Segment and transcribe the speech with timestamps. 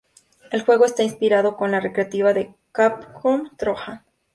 [0.49, 4.03] El juego está inspirado en la recreativa de Capcom Trojan.